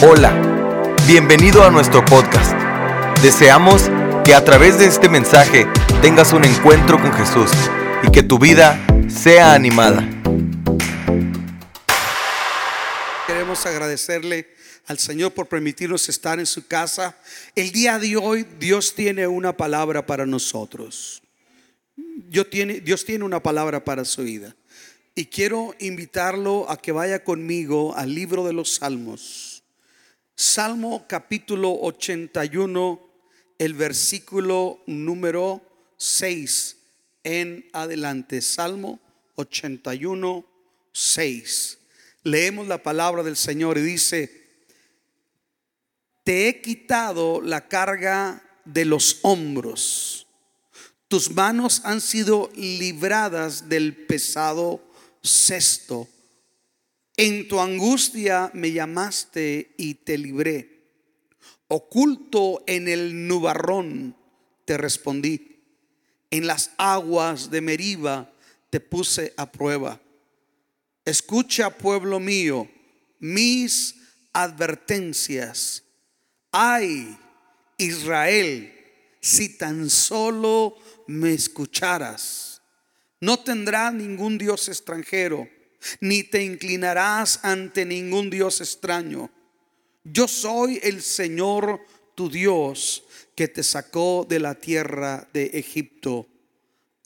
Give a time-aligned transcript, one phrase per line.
[0.00, 2.52] Hola, bienvenido a nuestro podcast.
[3.20, 3.90] Deseamos
[4.24, 5.66] que a través de este mensaje
[6.00, 7.50] tengas un encuentro con Jesús
[8.06, 10.08] y que tu vida sea animada.
[13.26, 14.46] Queremos agradecerle
[14.86, 17.18] al Señor por permitirnos estar en su casa.
[17.56, 21.22] El día de hoy Dios tiene una palabra para nosotros.
[21.96, 24.54] Dios tiene, una palabra para su vida.
[25.16, 29.47] Y quiero invitarlo a que vaya conmigo al libro de los Salmos.
[30.40, 33.00] Salmo capítulo 81,
[33.58, 35.60] el versículo número
[35.96, 36.76] 6
[37.24, 38.40] en adelante.
[38.40, 39.00] Salmo
[39.34, 40.46] 81,
[40.92, 41.78] 6.
[42.22, 44.46] Leemos la palabra del Señor y dice,
[46.22, 50.28] te he quitado la carga de los hombros.
[51.08, 54.88] Tus manos han sido libradas del pesado
[55.20, 56.06] cesto.
[57.18, 60.84] En tu angustia me llamaste y te libré.
[61.66, 64.16] Oculto en el nubarrón
[64.64, 65.58] te respondí.
[66.30, 68.32] En las aguas de Meriba
[68.70, 70.00] te puse a prueba.
[71.04, 72.70] Escucha, pueblo mío,
[73.18, 73.96] mis
[74.32, 75.82] advertencias.
[76.52, 77.18] Ay,
[77.78, 78.72] Israel,
[79.20, 80.76] si tan solo
[81.08, 82.62] me escucharas.
[83.20, 85.48] No tendrás ningún Dios extranjero,
[86.00, 89.30] ni te inclinarás ante ningún Dios extraño.
[90.04, 91.80] Yo soy el Señor
[92.14, 96.26] tu Dios que te sacó de la tierra de Egipto.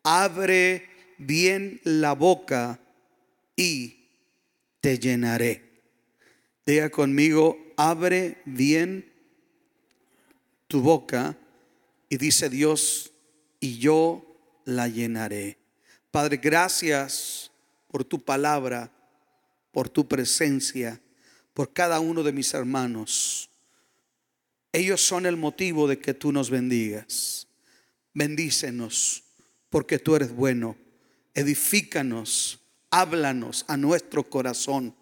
[0.02, 2.80] Abre bien la boca
[3.56, 4.08] y
[4.80, 5.62] te llenaré.
[6.64, 9.12] Diga conmigo, abre bien
[10.66, 11.36] tu boca
[12.08, 13.12] y dice Dios,
[13.60, 14.24] y yo
[14.64, 15.58] la llenaré.
[16.10, 17.51] Padre, gracias
[17.92, 18.90] por tu palabra,
[19.70, 20.98] por tu presencia,
[21.52, 23.50] por cada uno de mis hermanos.
[24.72, 27.46] Ellos son el motivo de que tú nos bendigas.
[28.14, 29.24] Bendícenos
[29.68, 30.74] porque tú eres bueno.
[31.34, 34.96] Edifícanos, háblanos a nuestro corazón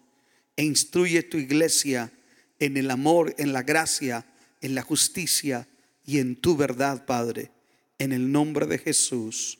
[0.57, 2.11] e instruye tu iglesia
[2.59, 4.25] en el amor, en la gracia,
[4.59, 5.65] en la justicia
[6.05, 7.51] y en tu verdad, Padre.
[7.99, 9.59] En el nombre de Jesús.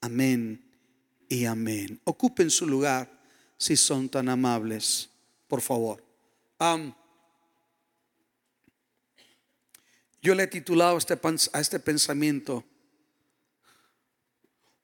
[0.00, 0.69] Amén
[1.30, 1.98] y amén.
[2.04, 3.08] Ocupen su lugar
[3.56, 5.08] si son tan amables,
[5.48, 6.04] por favor.
[10.20, 11.18] yo le he titulado este,
[11.52, 12.62] a este pensamiento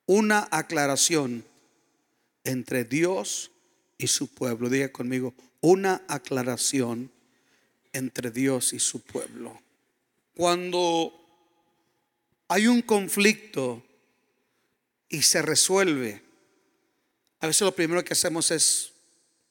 [0.07, 1.45] una aclaración
[2.45, 3.51] entre Dios
[3.99, 4.71] y su pueblo.
[4.71, 7.11] Diga conmigo, una aclaración
[7.93, 9.61] entre Dios y su pueblo.
[10.35, 11.13] Cuando
[12.47, 13.83] hay un conflicto
[15.09, 16.26] y se resuelve,
[17.41, 18.93] a veces lo primero que hacemos es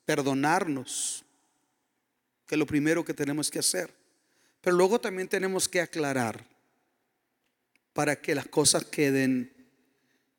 [0.05, 1.23] perdonarnos,
[2.47, 3.93] que es lo primero que tenemos que hacer.
[4.61, 6.45] Pero luego también tenemos que aclarar
[7.93, 9.53] para que las cosas queden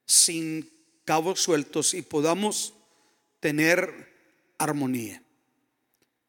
[0.05, 0.71] sin
[1.05, 2.75] cabos sueltos y podamos
[3.41, 4.13] tener
[4.59, 5.23] armonía.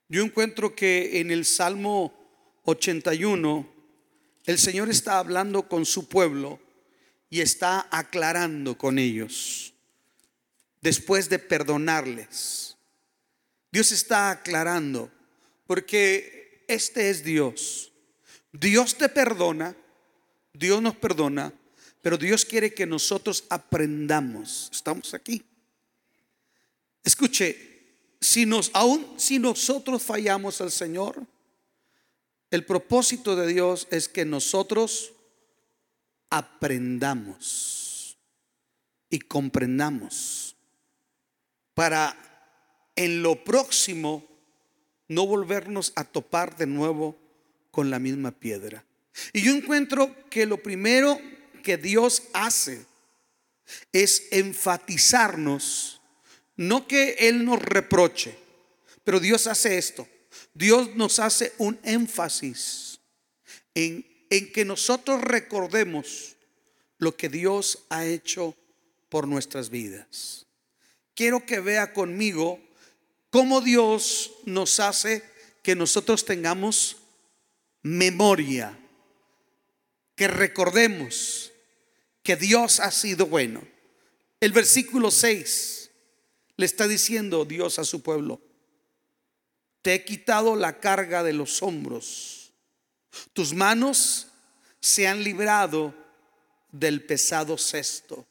[0.09, 2.13] Yo encuentro que en el Salmo
[2.63, 3.67] 81
[4.45, 6.59] el Señor está hablando con su pueblo
[7.29, 9.73] y está aclarando con ellos
[10.81, 12.77] después de perdonarles.
[13.71, 15.11] Dios está aclarando,
[15.65, 17.91] porque este es Dios.
[18.51, 19.75] Dios te perdona,
[20.53, 21.53] Dios nos perdona,
[22.01, 24.69] pero Dios quiere que nosotros aprendamos.
[24.71, 25.43] Estamos aquí.
[27.03, 27.67] Escuche,
[28.19, 31.25] si nos aún si nosotros fallamos al Señor,
[32.49, 35.13] el propósito de Dios es que nosotros
[36.29, 38.17] aprendamos
[39.09, 40.46] y comprendamos
[41.77, 42.17] para
[42.95, 44.27] en lo próximo
[45.07, 47.15] no volvernos a topar de nuevo
[47.69, 48.83] con la misma piedra.
[49.31, 51.21] Y yo encuentro que lo primero
[51.61, 52.83] que Dios hace
[53.93, 56.01] es enfatizarnos,
[56.55, 58.35] no que Él nos reproche,
[59.03, 60.07] pero Dios hace esto.
[60.55, 62.99] Dios nos hace un énfasis
[63.75, 66.35] en en que nosotros recordemos
[66.97, 68.55] lo que Dios ha hecho
[69.09, 70.46] por nuestras vidas.
[71.17, 72.61] Quiero que vea conmigo
[73.29, 75.21] cómo Dios nos hace
[75.63, 76.95] que nosotros tengamos
[77.81, 78.79] memoria,
[80.15, 81.51] que recordemos
[82.23, 83.61] que Dios ha sido bueno.
[84.39, 85.89] El versículo 6
[86.55, 88.39] le está diciendo Dios a su pueblo,
[89.81, 92.37] te he quitado la carga de los hombros
[93.33, 94.27] tus manos
[94.79, 95.93] se han librado
[96.71, 98.25] del pesado cesto.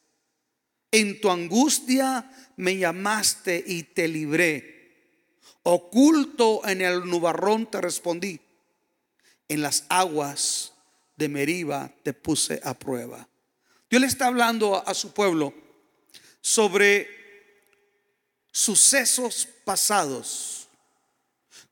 [0.91, 4.75] En tu angustia me llamaste y te libré.
[5.63, 8.41] oculto en el nubarrón te respondí,
[9.49, 10.73] en las aguas
[11.17, 13.29] de Meriba te puse a prueba.
[13.91, 15.53] Dios le está hablando a su pueblo
[16.41, 17.09] sobre
[18.53, 20.69] sucesos pasados,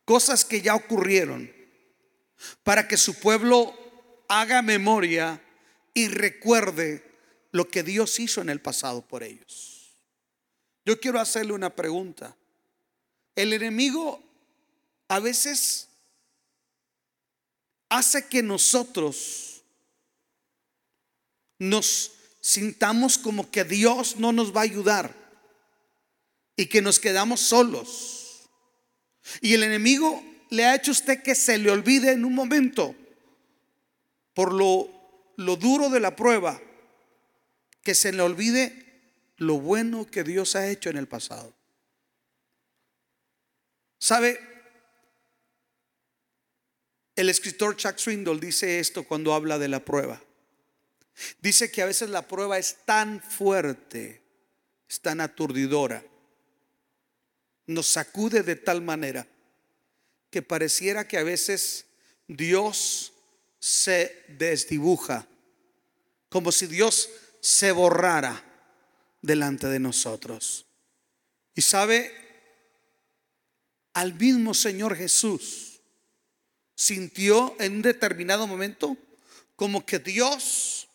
[0.05, 1.53] cosas que ya ocurrieron,
[2.63, 3.75] para que su pueblo
[4.29, 5.41] haga memoria
[5.95, 7.05] y recuerde
[7.53, 9.74] lo que Dios hizo en el pasado por ellos.
[10.85, 12.37] Yo quiero hacerle una pregunta.
[13.35, 14.23] El enemigo
[15.09, 15.89] a veces
[17.89, 19.63] hace que nosotros
[21.59, 25.15] nos sintamos como que Dios no nos va a ayudar
[26.57, 28.49] y que nos quedamos solos.
[29.41, 32.95] Y el enemigo le ha hecho a usted que se le olvide en un momento
[34.35, 34.91] por lo,
[35.37, 36.61] lo duro de la prueba,
[37.83, 38.84] que se le olvide
[39.39, 41.53] lo bueno que Dios ha hecho en el pasado.
[43.99, 44.39] ¿Sabe?
[47.17, 50.23] El escritor Chuck Swindoll dice esto cuando habla de la prueba.
[51.41, 54.21] Dice que a veces la prueba es tan fuerte,
[54.89, 56.05] es tan aturdidora,
[57.67, 59.27] nos sacude de tal manera
[60.31, 61.87] que pareciera que a veces
[62.27, 63.13] Dios
[63.61, 65.27] se desdibuja,
[66.29, 67.09] como si Dios
[67.41, 68.54] se borrara
[69.25, 70.67] delante de nosotros.
[71.55, 72.13] Y sabe,
[73.95, 75.81] al mismo Señor Jesús
[76.75, 78.97] sintió en un determinado momento
[79.57, 80.89] como que Dios,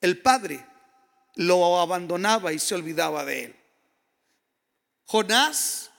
[0.00, 0.64] el Padre,
[1.36, 3.56] lo abandonaba y se olvidaba de él.
[5.04, 5.90] Jonás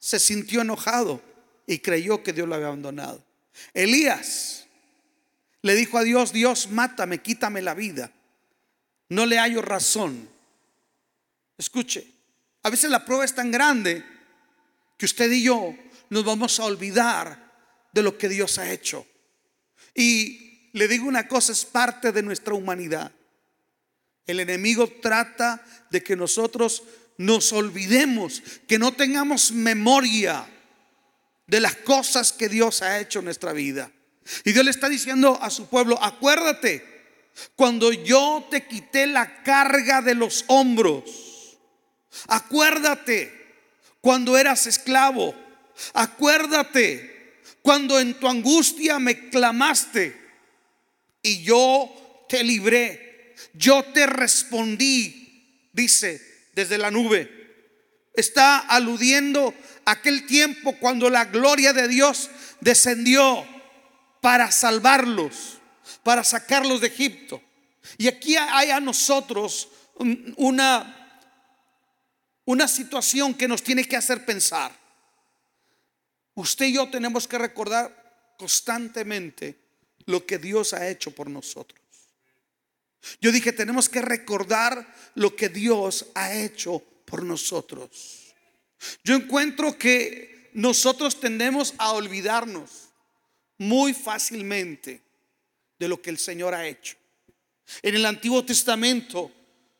[0.00, 1.22] se sintió enojado
[1.66, 3.22] y creyó que Dios lo había abandonado.
[3.72, 4.66] Elías
[5.62, 8.10] le dijo a Dios, Dios, mátame, quítame la vida.
[9.08, 10.37] No le hallo razón.
[11.58, 12.06] Escuche,
[12.62, 14.04] a veces la prueba es tan grande
[14.96, 15.74] que usted y yo
[16.10, 17.52] nos vamos a olvidar
[17.92, 19.06] de lo que Dios ha hecho.
[19.94, 23.12] Y le digo una cosa, es parte de nuestra humanidad.
[24.26, 26.84] El enemigo trata de que nosotros
[27.16, 30.46] nos olvidemos, que no tengamos memoria
[31.46, 33.90] de las cosas que Dios ha hecho en nuestra vida.
[34.44, 36.84] Y Dios le está diciendo a su pueblo, acuérdate,
[37.56, 41.27] cuando yo te quité la carga de los hombros,
[42.26, 43.32] acuérdate
[44.00, 45.34] cuando eras esclavo,
[45.94, 50.16] acuérdate cuando en tu angustia me clamaste
[51.22, 57.36] y yo te libré, yo te respondí, dice desde la nube.
[58.14, 63.46] Está aludiendo aquel tiempo cuando la gloria de Dios descendió
[64.20, 65.58] para salvarlos,
[66.02, 67.40] para sacarlos de Egipto.
[67.96, 69.68] Y aquí hay a nosotros
[70.36, 70.97] una,
[72.48, 74.72] una situación que nos tiene que hacer pensar.
[76.34, 79.58] Usted y yo tenemos que recordar constantemente
[80.06, 81.78] lo que Dios ha hecho por nosotros.
[83.20, 88.32] Yo dije, tenemos que recordar lo que Dios ha hecho por nosotros.
[89.04, 92.88] Yo encuentro que nosotros tendemos a olvidarnos
[93.58, 95.02] muy fácilmente
[95.78, 96.96] de lo que el Señor ha hecho.
[97.82, 99.30] En el Antiguo Testamento,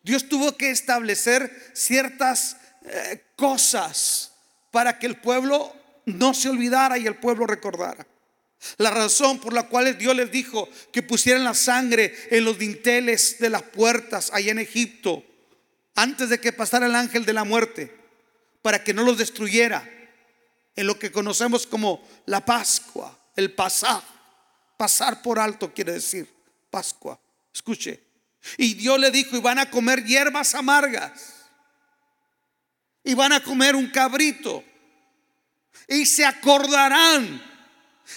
[0.03, 4.33] Dios tuvo que establecer ciertas eh, cosas
[4.71, 5.75] para que el pueblo
[6.07, 8.07] no se olvidara y el pueblo recordara.
[8.77, 13.39] La razón por la cual Dios les dijo que pusieran la sangre en los dinteles
[13.39, 15.25] de las puertas allá en Egipto
[15.95, 17.95] antes de que pasara el ángel de la muerte
[18.63, 19.89] para que no los destruyera
[20.75, 24.03] en lo que conocemos como la Pascua el pasar.
[24.77, 26.29] Pasar por alto quiere decir
[26.71, 27.19] Pascua.
[27.53, 28.08] Escuche.
[28.57, 31.49] Y Dios le dijo, y van a comer hierbas amargas.
[33.05, 34.65] Y van a comer un cabrito.
[35.87, 37.43] Y se acordarán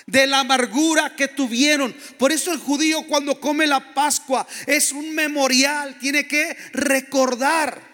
[0.06, 1.94] de la amargura que tuvieron.
[2.18, 7.90] Por eso el judío cuando come la Pascua es un memorial, tiene que recordar.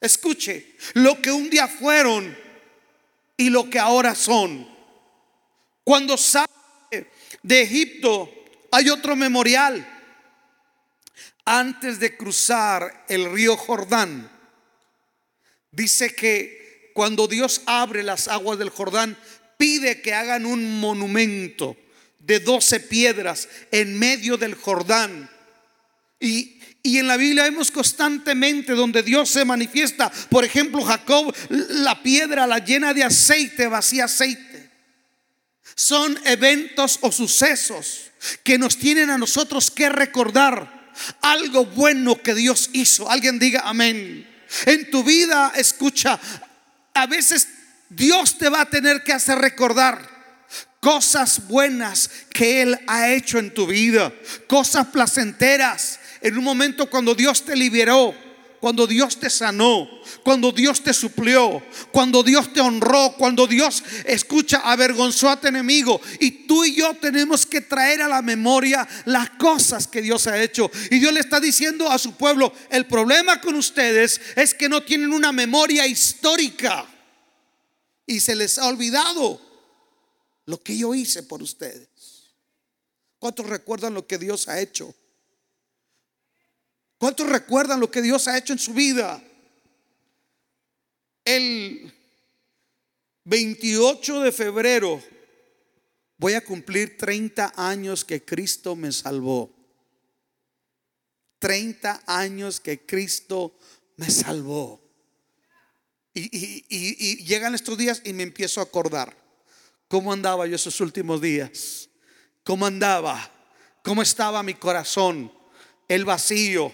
[0.00, 2.36] Escuche, lo que un día fueron
[3.36, 4.68] y lo que ahora son.
[5.84, 6.46] Cuando sale
[7.42, 8.30] de Egipto
[8.70, 9.95] hay otro memorial.
[11.48, 14.28] Antes de cruzar el río Jordán,
[15.70, 19.16] dice que cuando Dios abre las aguas del Jordán,
[19.56, 21.76] pide que hagan un monumento
[22.18, 25.30] de doce piedras en medio del Jordán.
[26.18, 30.10] Y, y, en la Biblia vemos constantemente donde Dios se manifiesta.
[30.28, 34.68] Por ejemplo, Jacob, la piedra la llena de aceite, vacía aceite.
[35.76, 38.10] Son eventos o sucesos
[38.42, 40.75] que nos tienen a nosotros que recordar
[41.20, 43.10] algo bueno que Dios hizo.
[43.10, 44.28] Alguien diga amén.
[44.64, 46.18] En tu vida, escucha,
[46.94, 47.48] a veces
[47.88, 50.16] Dios te va a tener que hacer recordar
[50.80, 54.12] cosas buenas que Él ha hecho en tu vida,
[54.46, 55.98] cosas placenteras.
[56.20, 58.14] En un momento cuando Dios te liberó,
[58.60, 59.88] cuando Dios te sanó,
[60.22, 66.00] cuando Dios te suplió, cuando Dios te honró, cuando Dios escucha, avergonzó a tu enemigo.
[66.20, 70.42] Y tú y yo tenemos que traer a la memoria las cosas que Dios ha
[70.42, 70.70] hecho.
[70.90, 74.82] Y Dios le está diciendo a su pueblo, el problema con ustedes es que no
[74.82, 76.86] tienen una memoria histórica.
[78.06, 79.40] Y se les ha olvidado
[80.46, 81.88] lo que yo hice por ustedes.
[83.18, 84.94] ¿Cuántos recuerdan lo que Dios ha hecho?
[86.98, 89.22] ¿Cuántos recuerdan lo que Dios ha hecho en su vida?
[91.24, 91.92] El
[93.24, 95.02] 28 de febrero
[96.16, 99.52] voy a cumplir 30 años que Cristo me salvó.
[101.38, 103.58] 30 años que Cristo
[103.96, 104.80] me salvó.
[106.14, 109.14] Y, llegan estos días y me empiezo a acordar
[109.86, 111.90] cómo andaba yo esos últimos días.
[112.42, 113.30] Cómo andaba,
[113.82, 115.32] cómo estaba mi corazón,
[115.88, 116.72] el vacío,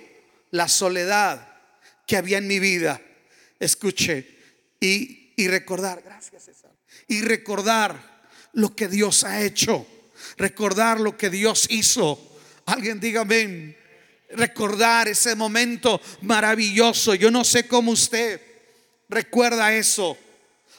[0.52, 1.48] la soledad
[2.06, 3.00] que había en mi vida.
[3.58, 4.38] Escuche,
[4.80, 6.02] y, y recordar,
[7.08, 9.86] y recordar lo que Dios ha hecho,
[10.36, 12.38] recordar lo que Dios hizo.
[12.66, 13.76] Alguien diga amén.
[14.30, 17.14] Recordar ese momento maravilloso.
[17.14, 18.40] Yo no sé cómo usted
[19.08, 20.16] recuerda eso.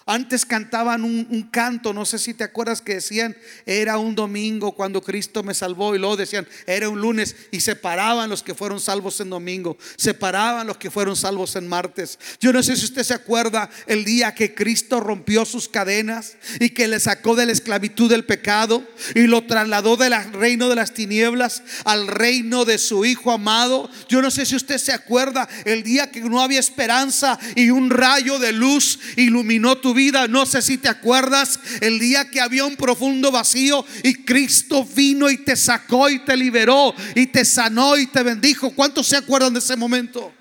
[0.06, 5.02] Antes cantaban un, canto, no sé si te acuerdas que decían, era un domingo cuando
[5.02, 9.20] Cristo me salvó y luego decían, era un lunes y separaban los que fueron salvos
[9.22, 12.20] en domingo, separaban los que fueron salvos en martes.
[12.42, 16.72] Yo no sé si usted se acuerda el día que Cristo rompió sus cadenas y
[16.72, 18.84] que le sacó de la esclavitud del pecado
[19.16, 23.90] y lo trasladó del reino de las tinieblas al reino de su Hijo amado.
[24.10, 27.90] Yo no sé si usted se acuerda el día que no había esperanza y un
[27.90, 30.28] rayo de luz iluminó tu vida.
[30.28, 35.30] No sé si te acuerdas el día que había un profundo vacío y Cristo vino
[35.30, 38.72] y te sacó y te liberó y te sanó y te bendijo.
[38.72, 40.34] ¿Cuántos se acuerdan de ese momento?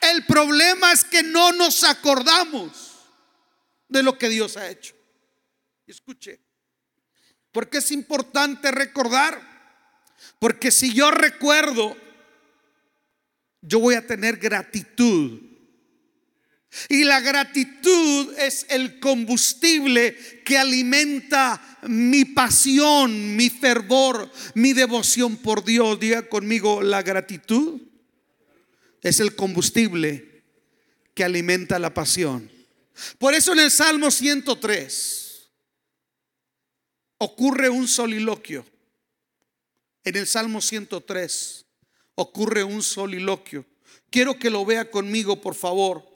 [0.00, 2.96] El problema es que no nos acordamos
[3.88, 4.94] de lo que Dios ha hecho.
[5.86, 6.40] Escuche,
[7.52, 9.56] porque es importante recordar.
[10.38, 11.96] Porque si yo recuerdo,
[13.62, 15.45] yo voy a tener gratitud
[16.88, 25.64] y la gratitud es el combustible que alimenta mi pasión, mi fervor, mi devoción por
[25.64, 25.98] Dios.
[25.98, 27.80] Diga conmigo, la gratitud
[29.02, 30.44] es el combustible
[31.14, 32.50] que alimenta la pasión.
[33.18, 35.50] Por eso en el Salmo 103
[37.18, 38.66] ocurre un soliloquio.
[40.04, 41.66] En el Salmo 103
[42.14, 43.64] ocurre un soliloquio.
[44.10, 46.15] Quiero que lo vea conmigo, por favor.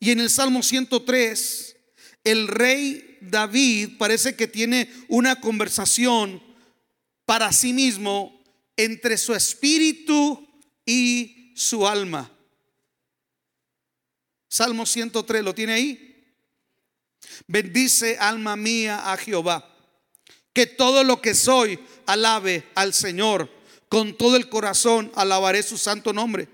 [0.00, 1.76] Y en el Salmo 103,
[2.24, 6.42] el rey David parece que tiene una conversación
[7.24, 8.42] para sí mismo
[8.76, 10.46] entre su espíritu
[10.84, 12.30] y su alma.
[14.48, 16.14] Salmo 103, ¿lo tiene ahí?
[17.46, 19.70] Bendice alma mía a Jehová.
[20.52, 23.50] Que todo lo que soy alabe al Señor.
[23.88, 26.48] Con todo el corazón alabaré su santo nombre.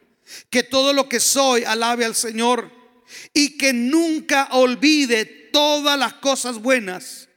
[0.49, 2.80] Que todo lo que soy alabe al Señor
[3.33, 7.29] y que nunca olvide todas las cosas buenas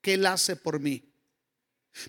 [0.00, 1.12] que Él hace por mí.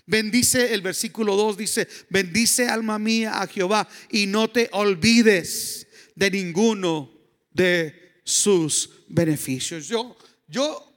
[0.06, 6.30] Bendice el versículo 2, dice, bendice alma mía a Jehová y no te olvides de
[6.30, 7.12] ninguno
[7.50, 9.86] de sus beneficios.
[9.86, 10.16] Yo,
[10.48, 10.92] yo,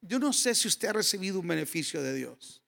[0.00, 2.62] yo no sé si usted ha recibido un beneficio de Dios.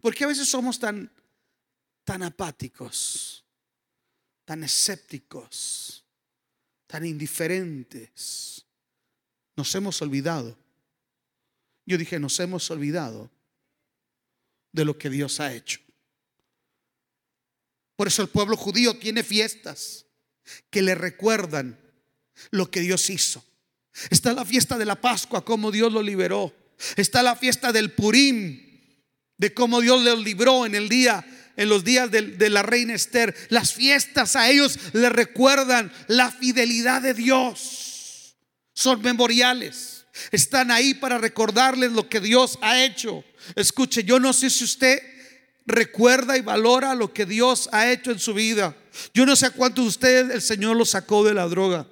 [0.00, 1.12] Porque a veces somos tan,
[2.04, 3.44] tan apáticos
[4.50, 6.04] tan escépticos,
[6.88, 8.66] tan indiferentes.
[9.54, 10.58] Nos hemos olvidado.
[11.86, 13.30] Yo dije, nos hemos olvidado
[14.72, 15.78] de lo que Dios ha hecho.
[17.94, 20.06] Por eso el pueblo judío tiene fiestas
[20.68, 21.78] que le recuerdan
[22.50, 23.44] lo que Dios hizo.
[24.10, 26.52] Está la fiesta de la Pascua, como Dios lo liberó.
[26.96, 28.80] Está la fiesta del Purim,
[29.36, 31.24] de cómo Dios lo libró en el día
[31.60, 33.36] en los días de, la reina Esther.
[33.50, 38.34] Las fiestas a ellos le recuerdan la fidelidad de Dios.
[38.72, 40.06] Son memoriales.
[40.32, 43.22] Están ahí para recordarles lo que Dios ha hecho.
[43.56, 45.02] Escuche, yo no sé si usted
[45.66, 48.74] recuerda y valora lo que Dios ha hecho en su vida.
[49.12, 51.86] Yo no sé a cuántos de ustedes el Señor lo sacó de la droga.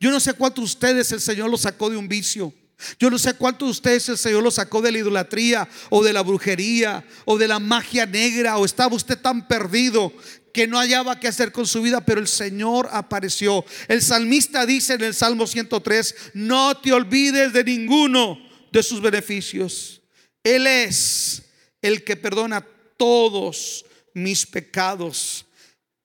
[0.00, 2.52] Yo no sé a cuántos de ustedes el Señor lo sacó de un vicio.
[2.98, 6.12] Yo no sé cuántos de ustedes el Señor lo sacó de la idolatría o de
[6.12, 10.12] la brujería o de la magia negra o estaba usted tan perdido
[10.52, 13.64] que no hallaba qué hacer con su vida, pero el Señor apareció.
[13.88, 18.38] El salmista dice en el Salmo 103, no te olvides de ninguno
[18.70, 20.02] de sus beneficios.
[20.44, 21.42] Él es
[21.80, 23.84] el que perdona todos
[24.14, 25.46] mis pecados.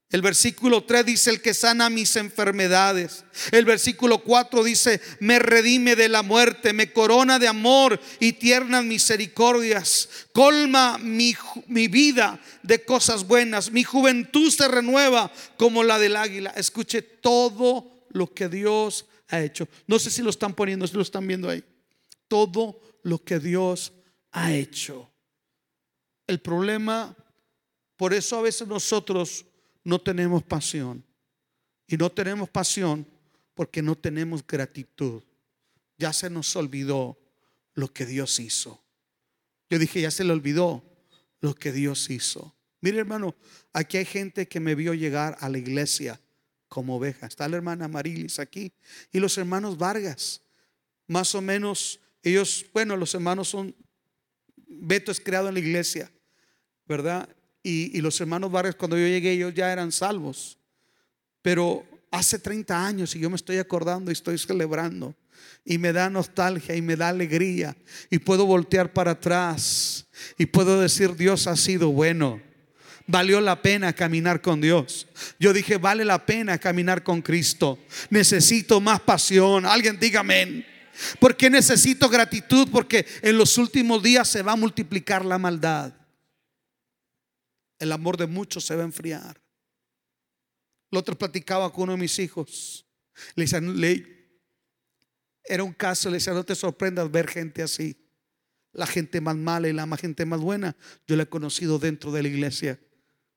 [0.10, 3.26] El versículo 3 dice, el que sana mis enfermedades.
[3.52, 8.86] El versículo 4 dice, me redime de la muerte, me corona de amor y tiernas
[8.86, 10.08] misericordias.
[10.32, 11.36] Colma mi,
[11.68, 13.72] mi vida de cosas buenas.
[13.72, 16.52] Mi juventud se renueva como la del águila.
[16.52, 19.68] Escuche todo lo que Dios ha hecho.
[19.88, 21.62] No sé si lo están poniendo, si lo están viendo ahí.
[22.30, 23.92] Todo lo que Dios
[24.32, 25.12] ha hecho.
[26.28, 27.14] El problema,
[27.98, 29.47] por eso a veces nosotros
[29.88, 31.01] no tenemos pasión.
[31.88, 33.08] Y no tenemos pasión
[33.53, 35.24] porque no tenemos gratitud.
[35.98, 37.17] Ya se nos olvidó
[37.74, 38.84] lo que Dios hizo.
[39.70, 40.84] Yo dije, ya se le olvidó
[41.39, 42.53] lo que Dios hizo.
[42.82, 43.34] Mire hermano,
[43.72, 46.20] aquí hay gente que me vio llegar a la iglesia
[46.67, 47.25] como oveja.
[47.25, 48.74] Está la hermana Marilis aquí
[49.13, 50.41] y los hermanos Vargas.
[51.08, 53.74] Más o menos, ellos, bueno, los hermanos son,
[54.67, 56.12] Beto es creado en la iglesia,
[56.86, 57.29] ¿verdad?
[57.68, 60.58] Y, los hermanos Vargas, cuando yo llegué, ellos ya eran salvos.
[61.42, 65.14] Pero hace 30 años y yo me estoy acordando y estoy celebrando.
[65.66, 67.76] Y me da nostalgia y me da alegría.
[68.10, 70.08] Y puedo voltear para atrás
[70.38, 72.42] y puedo decir, Dios ha sido bueno.
[73.06, 75.08] Valió la pena caminar con Dios.
[75.38, 77.80] Yo dije, vale la pena caminar con Cristo.
[78.10, 79.66] Necesito más pasión.
[79.66, 80.66] Alguien diga amén.
[81.20, 85.97] Porque necesito gratitud, porque en los últimos días se va a multiplicar la maldad
[87.79, 89.41] el amor de muchos se va a enfriar.
[90.91, 92.86] Lo otro platicaba con uno de mis hijos.
[93.36, 93.62] Le decía,
[95.43, 97.98] era un caso, le decía, no te sorprendas ver gente así.
[98.74, 100.75] La gente más mala y la más gente más buena,
[101.07, 102.79] yo la he conocido dentro de la iglesia.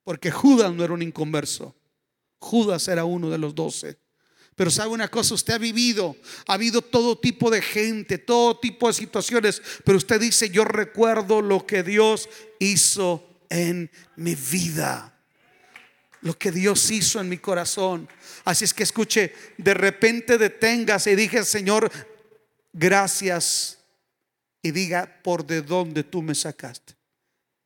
[0.04, 1.74] Porque Judas no era un inconverso.
[2.38, 3.98] Judas era uno de los doce.
[4.56, 6.16] Pero sabe una cosa, usted ha vivido,
[6.46, 11.40] ha habido todo tipo de gente, todo tipo de situaciones, pero usted dice, yo recuerdo
[11.40, 15.12] lo que Dios hizo en mi vida.
[16.22, 18.08] Lo que Dios hizo en mi corazón.
[18.44, 21.90] Así es que escuche, de repente deténgase y dije, Señor,
[22.72, 23.78] gracias.
[24.62, 26.94] Y diga, por de dónde tú me sacaste.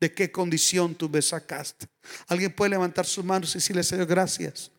[0.01, 1.87] De qué condición tú me sacaste.
[2.29, 4.70] Alguien puede levantar sus manos y decirle, Señor, gracias.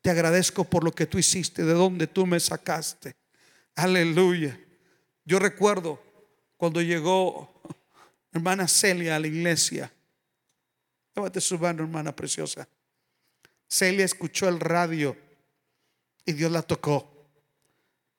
[0.00, 3.16] Te agradezco por lo que tú hiciste, de dónde tú me sacaste.
[3.74, 4.58] Aleluya.
[5.24, 6.00] Yo recuerdo
[6.56, 7.60] cuando llegó
[8.32, 9.92] hermana Celia a la iglesia.
[11.18, 12.68] Llévate su mano, hermana preciosa.
[13.66, 15.16] Celia escuchó el radio
[16.24, 17.12] y Dios la tocó.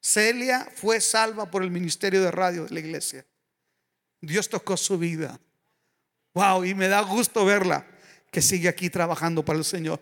[0.01, 3.25] Celia fue salva por el ministerio de radio de la iglesia.
[4.19, 5.39] Dios tocó su vida.
[6.33, 7.87] Wow, y me da gusto verla
[8.31, 10.01] que sigue aquí trabajando para el Señor.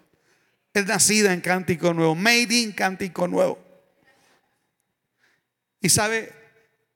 [0.73, 3.59] Es nacida en Cántico Nuevo, made in Cántico Nuevo.
[5.81, 6.33] Y sabe,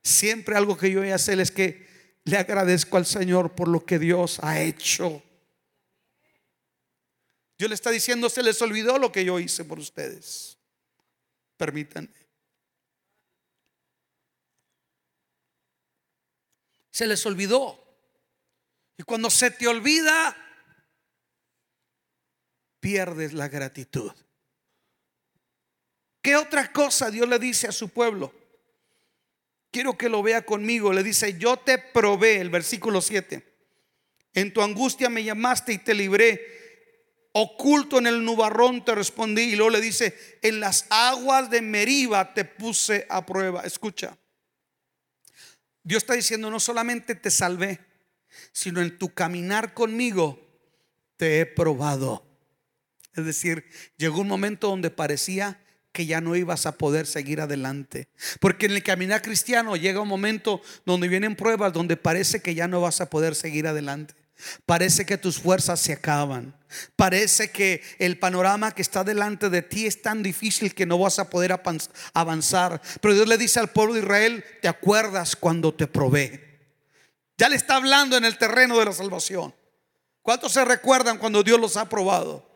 [0.02, 1.86] siempre algo que yo voy a hacer es que
[2.24, 5.22] le agradezco al Señor por lo que Dios ha hecho.
[7.62, 10.58] Dios le está diciendo, se les olvidó lo que yo hice por ustedes.
[11.56, 12.10] Permítanme.
[16.90, 17.80] Se les olvidó.
[18.98, 20.36] Y cuando se te olvida,
[22.80, 24.10] pierdes la gratitud.
[26.20, 28.34] ¿Qué otra cosa Dios le dice a su pueblo?
[29.70, 30.92] Quiero que lo vea conmigo.
[30.92, 33.54] Le dice, yo te probé, el versículo 7.
[34.34, 36.61] En tu angustia me llamaste y te libré
[37.32, 39.42] oculto en el nubarrón te respondí.
[39.42, 43.62] Y luego le dice, en las aguas de Meriba te puse a prueba.
[43.62, 44.16] Escucha.
[45.82, 47.80] Dios está diciendo, no solamente te salvé,
[48.52, 50.40] sino en tu caminar conmigo
[51.16, 52.24] te he probado.
[53.14, 53.64] Es decir,
[53.96, 55.60] llegó un momento donde parecía
[55.92, 58.08] que ya no ibas a poder seguir adelante.
[58.40, 62.66] Porque en el caminar cristiano llega un momento donde vienen pruebas donde parece que ya
[62.66, 64.14] no vas a poder seguir adelante.
[64.66, 66.54] Parece que tus fuerzas se acaban.
[66.96, 71.18] Parece que el panorama que está delante de ti es tan difícil que no vas
[71.18, 71.60] a poder
[72.14, 72.80] avanzar.
[73.00, 76.60] Pero Dios le dice al pueblo de Israel, ¿te acuerdas cuando te probé?
[77.36, 79.54] Ya le está hablando en el terreno de la salvación.
[80.22, 82.48] ¿Cuántos se recuerdan cuando Dios los ha probado?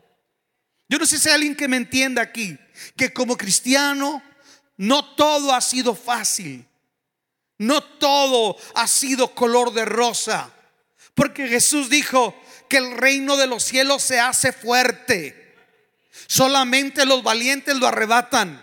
[0.89, 2.57] Yo no sé si hay alguien que me entienda aquí,
[2.97, 4.23] que como cristiano
[4.77, 6.67] no todo ha sido fácil.
[7.59, 10.51] No todo ha sido color de rosa.
[11.17, 15.57] Porque Jesús dijo que el reino de los cielos se hace fuerte.
[16.29, 18.63] Solamente los valientes lo arrebatan.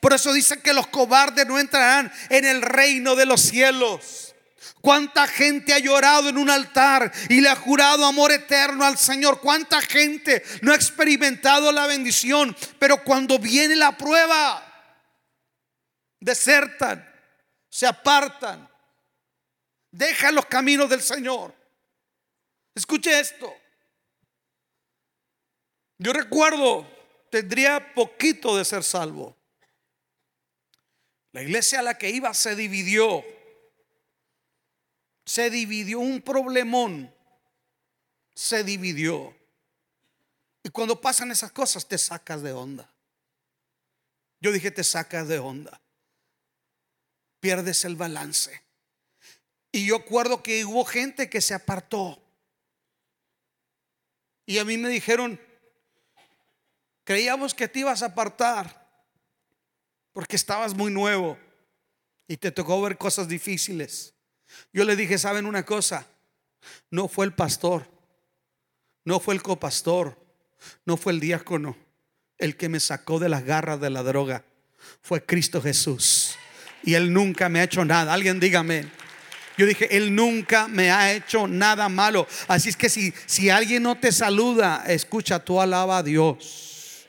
[0.00, 4.32] Por eso dice que los cobardes no entrarán en el reino de los cielos.
[4.80, 9.40] ¿Cuánta gente ha llorado en un altar y le ha jurado amor eterno al Señor?
[9.40, 12.56] ¿Cuánta gente no ha experimentado la bendición?
[12.78, 14.64] Pero cuando viene la prueba,
[16.20, 17.08] desertan,
[17.68, 18.68] se apartan,
[19.90, 21.61] dejan los caminos del Señor.
[22.74, 23.54] Escuche esto.
[25.98, 26.86] Yo recuerdo,
[27.30, 29.36] tendría poquito de ser salvo.
[31.32, 33.24] La iglesia a la que iba se dividió.
[35.24, 37.14] Se dividió un problemón.
[38.34, 39.36] Se dividió.
[40.62, 42.92] Y cuando pasan esas cosas te sacas de onda.
[44.40, 45.80] Yo dije, te sacas de onda.
[47.40, 48.62] Pierdes el balance.
[49.70, 52.21] Y yo acuerdo que hubo gente que se apartó.
[54.46, 55.40] Y a mí me dijeron,
[57.04, 58.82] creíamos que te ibas a apartar
[60.12, 61.38] porque estabas muy nuevo
[62.26, 64.14] y te tocó ver cosas difíciles.
[64.72, 66.06] Yo le dije, ¿saben una cosa?
[66.90, 67.86] No fue el pastor,
[69.04, 70.18] no fue el copastor,
[70.84, 71.76] no fue el diácono
[72.38, 74.44] el que me sacó de las garras de la droga.
[75.00, 76.34] Fue Cristo Jesús.
[76.82, 78.12] Y Él nunca me ha hecho nada.
[78.12, 78.90] Alguien dígame.
[79.56, 82.26] Yo dije, Él nunca me ha hecho nada malo.
[82.48, 87.06] Así es que si, si alguien no te saluda, escucha, tú alaba a Dios.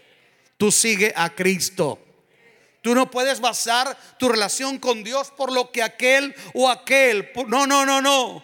[0.57, 1.99] Tú sigue a Cristo.
[2.81, 7.31] Tú no puedes basar tu relación con Dios por lo que aquel o aquel.
[7.47, 8.43] No, no, no, no.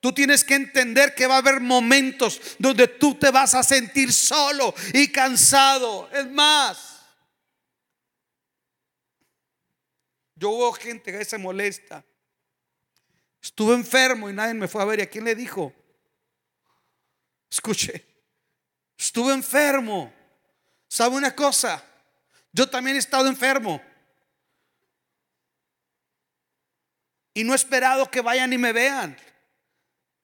[0.00, 4.12] Tú tienes que entender que va a haber momentos donde tú te vas a sentir
[4.12, 6.08] solo y cansado.
[6.12, 7.02] Es más,
[10.36, 12.04] yo hubo gente que se molesta.
[13.46, 14.98] Estuve enfermo y nadie me fue a ver.
[14.98, 15.72] ¿Y a quién le dijo?
[17.48, 18.04] Escuche,
[18.98, 20.12] estuve enfermo.
[20.88, 21.80] ¿Sabe una cosa?
[22.50, 23.80] Yo también he estado enfermo.
[27.34, 29.16] Y no he esperado que vayan y me vean.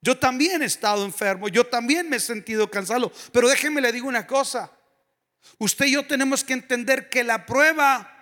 [0.00, 1.46] Yo también he estado enfermo.
[1.46, 3.12] Yo también me he sentido cansado.
[3.32, 4.72] Pero déjenme le digo una cosa.
[5.58, 8.21] Usted y yo tenemos que entender que la prueba,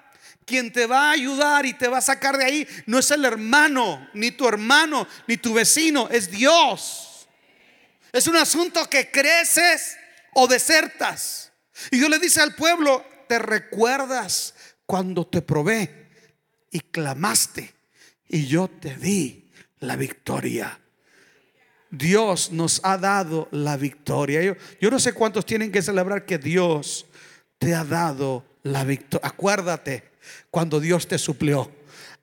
[0.51, 3.25] quien te va a ayudar y te va a sacar de ahí, no es el
[3.25, 7.29] hermano, ni tu hermano, ni tu vecino, es Dios.
[8.13, 9.97] Es un asunto que creces
[10.35, 11.53] o desertas.
[11.93, 14.55] Y Dios le dice al pueblo, te recuerdas
[14.87, 16.09] cuando te probé
[16.73, 17.73] y clamaste
[18.29, 20.81] y yo te di la victoria.
[21.93, 24.43] Dios nos ha dado la victoria.
[24.43, 27.07] Yo, yo, no sé cuántos tienen que celebrar que Dios
[27.59, 29.29] te ha dado la victoria.
[29.29, 30.10] Acuérdate
[30.51, 31.71] cuando Dios te suplió.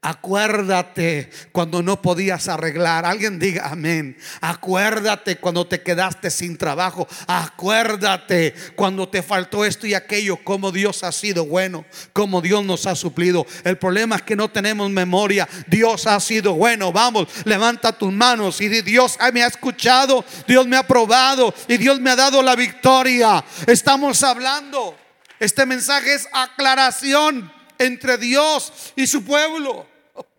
[0.01, 3.03] Acuérdate cuando no podías arreglar.
[3.03, 4.15] Alguien diga amén.
[4.41, 7.07] Acuérdate cuando te quedaste sin trabajo.
[7.25, 10.37] Acuérdate cuando te faltó esto y aquello.
[10.43, 11.83] Como Dios ha sido bueno.
[12.13, 13.45] Como Dios nos ha suplido.
[13.63, 15.49] El problema es que no tenemos memoria.
[15.65, 16.91] Dios ha sido bueno.
[16.91, 20.23] Vamos, levanta tus manos y di, Dios me ha escuchado.
[20.47, 21.53] Dios me ha probado.
[21.67, 23.43] Y Dios me ha dado la victoria.
[23.65, 24.95] Estamos hablando.
[25.39, 29.87] Este mensaje es aclaración entre Dios y su pueblo.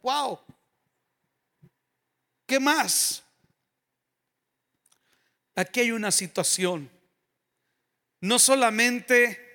[0.02, 0.38] wow.
[2.46, 3.22] ¿Qué más?
[5.54, 6.90] Aquí hay una situación.
[8.20, 9.48] No solamente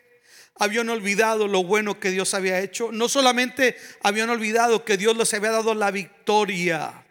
[0.55, 5.33] habían olvidado lo bueno que Dios había hecho, no solamente habían olvidado que Dios les
[5.33, 7.05] había dado la victoria.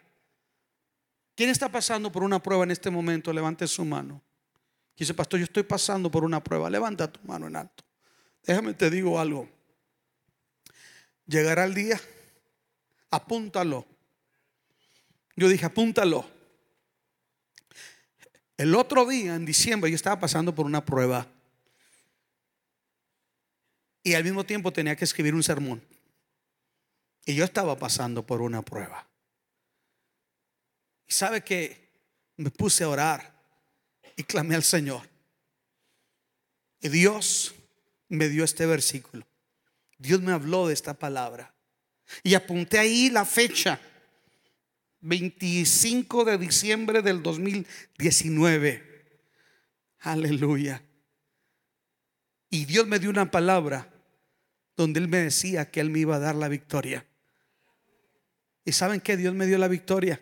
[1.35, 3.33] ¿Quién está pasando por una prueba en este momento?
[3.33, 4.21] Levante su mano.
[4.95, 6.69] Dice, pastor, yo estoy pasando por una prueba.
[6.69, 7.83] Levanta tu mano en alto.
[8.43, 9.49] Déjame te digo algo.
[11.25, 11.99] Llegará el día,
[13.09, 13.85] apúntalo.
[15.35, 16.25] Yo dije, apúntalo.
[18.57, 21.27] El otro día, en diciembre, yo estaba pasando por una prueba.
[24.03, 25.81] Y al mismo tiempo tenía que escribir un sermón.
[27.25, 29.07] Y yo estaba pasando por una prueba.
[31.07, 31.89] Y sabe que
[32.37, 33.33] me puse a orar
[34.15, 35.07] y clamé al Señor.
[36.81, 37.55] Y Dios
[38.09, 39.25] me dio este versículo.
[39.97, 41.53] Dios me habló de esta palabra.
[42.23, 43.79] Y apunté ahí la fecha.
[45.01, 48.93] 25 de diciembre del 2019.
[49.99, 50.81] Aleluya.
[52.49, 53.91] Y Dios me dio una palabra
[54.77, 57.05] donde Él me decía que Él me iba a dar la victoria.
[58.65, 60.21] ¿Y saben que Dios me dio la victoria?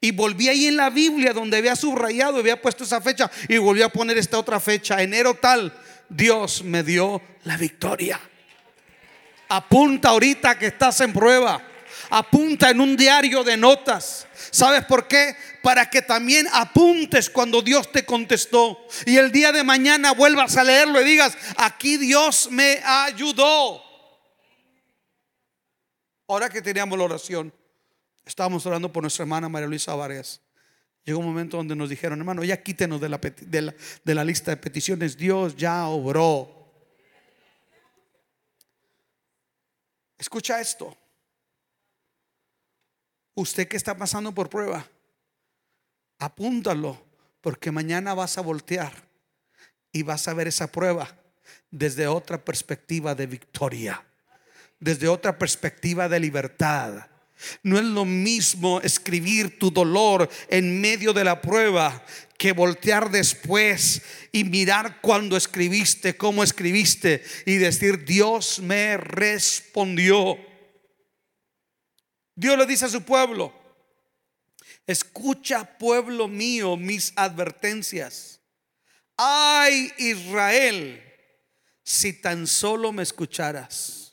[0.00, 3.82] Y volví ahí en la Biblia donde había subrayado, había puesto esa fecha y volví
[3.82, 5.72] a poner esta otra fecha, enero tal.
[6.08, 8.20] Dios me dio la victoria.
[9.48, 11.62] Apunta ahorita que estás en prueba.
[12.10, 14.26] Apunta en un diario de notas.
[14.50, 15.36] ¿Sabes por qué?
[15.62, 18.86] Para que también apuntes cuando Dios te contestó.
[19.04, 23.82] Y el día de mañana vuelvas a leerlo y digas, aquí Dios me ayudó.
[26.28, 27.52] Ahora que teníamos la oración,
[28.28, 30.42] Estábamos orando por nuestra hermana María Luisa Vargas.
[31.02, 35.16] Llegó un momento donde nos dijeron, hermano, ya quítenos de la, lista de peticiones.
[35.16, 36.57] Dios ya obró.
[40.18, 40.96] Escucha esto.
[43.34, 44.84] Usted que está pasando por prueba,
[46.18, 47.00] apúntalo,
[47.40, 48.92] porque mañana vas a voltear
[49.92, 51.16] y vas a ver esa prueba
[51.70, 54.04] desde otra perspectiva de victoria,
[54.80, 57.06] desde otra perspectiva de libertad.
[57.62, 62.04] No es lo mismo escribir tu dolor en medio de la prueba
[62.38, 70.38] que voltear después y mirar cuando escribiste, cómo escribiste y decir, Dios me respondió.
[72.34, 73.52] Dios le dice a su pueblo,
[74.86, 78.40] escucha pueblo mío mis advertencias.
[79.16, 81.02] Ay Israel,
[81.82, 84.07] si tan solo me escucharas.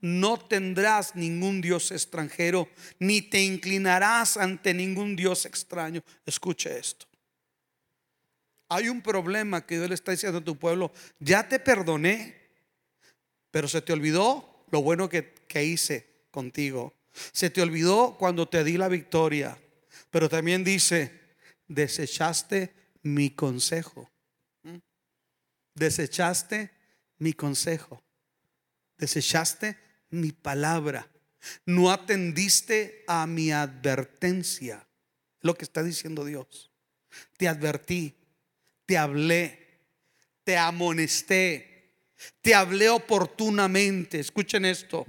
[0.00, 6.02] No tendrás ningún Dios extranjero, ni te inclinarás ante ningún Dios extraño.
[6.24, 7.06] Escuche esto.
[8.68, 12.36] Hay un problema que Dios le está diciendo a tu pueblo, ya te perdoné,
[13.50, 16.94] pero se te olvidó lo bueno que, que hice contigo.
[17.32, 19.58] Se te olvidó cuando te di la victoria.
[20.10, 21.18] Pero también dice,
[21.66, 24.10] desechaste mi consejo.
[25.74, 26.70] Desechaste
[27.18, 28.02] mi consejo.
[28.96, 31.08] Desechaste mi palabra.
[31.66, 34.86] No atendiste a mi advertencia.
[35.40, 36.70] Lo que está diciendo Dios.
[37.36, 38.14] Te advertí,
[38.86, 39.80] te hablé,
[40.44, 41.94] te amonesté,
[42.40, 44.18] te hablé oportunamente.
[44.18, 45.06] Escuchen esto.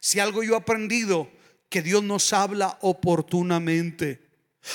[0.00, 1.30] Si algo yo he aprendido,
[1.68, 4.20] que Dios nos habla oportunamente.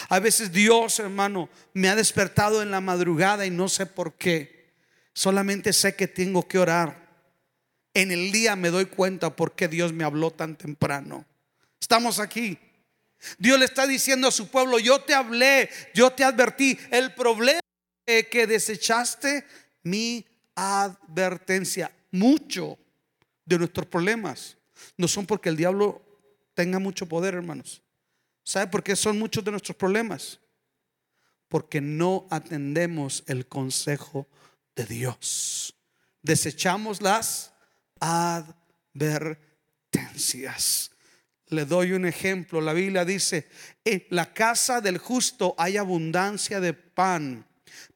[0.10, 4.74] A veces Dios, hermano, me ha despertado en la madrugada y no sé por qué.
[5.14, 7.07] Solamente sé que tengo que orar.
[7.94, 11.26] En el día me doy cuenta por qué Dios me habló tan temprano.
[11.80, 12.58] Estamos aquí.
[13.38, 16.78] Dios le está diciendo a su pueblo, yo te hablé, yo te advertí.
[16.92, 17.60] El problema
[18.06, 19.46] es que desechaste
[19.84, 21.92] mi advertencia.
[22.12, 22.78] Mucho
[23.46, 24.58] de nuestros problemas
[24.98, 26.02] no son porque el diablo
[26.54, 27.82] tenga mucho poder, hermanos.
[28.44, 30.40] ¿Sabe por qué son muchos de nuestros problemas?
[31.50, 34.28] Porque no atendemos el consejo
[34.76, 35.76] de Dios.
[36.22, 37.54] Desechamos las
[38.00, 40.92] advertencias.
[41.50, 42.62] Le doy un ejemplo.
[42.62, 43.48] La Biblia dice,
[43.86, 47.48] en la casa del justo hay abundancia de pan,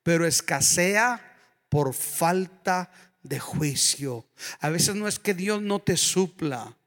[0.03, 1.37] pero escasea
[1.69, 2.91] por falta
[3.23, 4.25] de juicio.
[4.59, 6.77] A veces no es que Dios no te supla,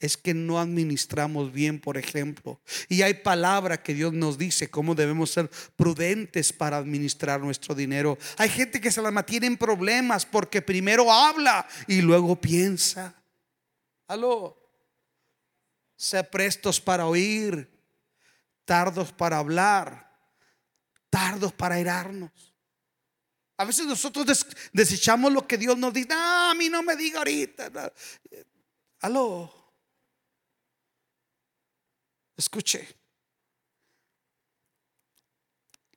[0.00, 2.58] es que no administramos bien, por ejemplo.
[2.88, 8.16] Y hay palabra que Dios nos dice cómo debemos ser prudentes para administrar nuestro dinero.
[8.38, 13.14] Hay gente que se la mantiene en problemas porque primero habla y luego piensa.
[14.08, 14.56] Aló.
[15.96, 17.70] Sé prestos para oír,
[18.64, 20.18] tardos para hablar,
[21.10, 22.54] tardos para irarnos.
[23.58, 26.08] A veces nosotros desechamos lo que Dios nos dice.
[26.10, 27.70] a mí no me diga ahorita.
[29.00, 29.59] Aló.
[32.40, 32.88] Escuche.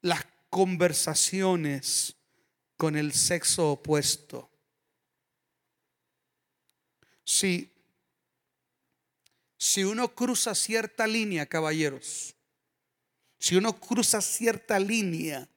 [0.01, 2.17] Las conversaciones
[2.75, 4.49] con el sexo opuesto.
[7.23, 7.71] Si,
[9.57, 12.35] si uno cruza cierta línea, caballeros,
[13.39, 15.47] si uno cruza cierta línea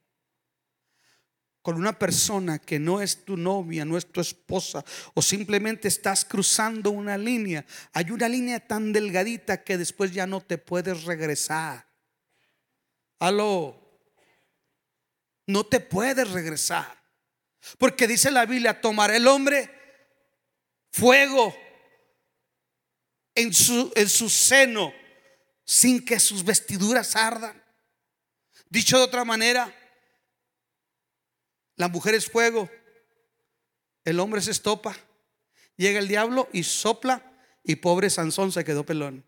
[1.66, 6.24] con una persona que no es tu novia, no es tu esposa, o simplemente estás
[6.24, 11.84] cruzando una línea, hay una línea tan delgadita que después ya no te puedes regresar.
[13.18, 14.00] Aló,
[15.48, 17.02] no te puedes regresar.
[17.78, 19.68] Porque dice la Biblia, tomará el hombre
[20.92, 21.52] fuego
[23.34, 24.92] en su, en su seno
[25.64, 27.60] sin que sus vestiduras ardan.
[28.68, 29.74] Dicho de otra manera,
[31.76, 32.68] la mujer es fuego,
[34.04, 34.96] el hombre se estopa,
[35.76, 37.22] llega el diablo y sopla
[37.62, 39.24] y pobre Sansón se quedó pelón.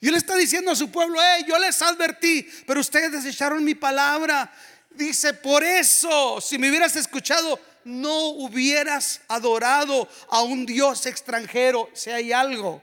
[0.00, 4.52] Y él está diciendo a su pueblo, yo les advertí, pero ustedes desecharon mi palabra.
[4.90, 11.88] Dice, por eso, si me hubieras escuchado, no hubieras adorado a un Dios extranjero.
[11.92, 12.82] Si hay algo